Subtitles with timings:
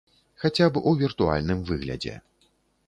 [0.43, 2.19] Хаця б у віртуальным выглядзе.